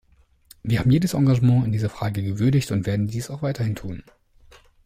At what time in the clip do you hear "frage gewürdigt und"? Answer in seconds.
1.91-2.87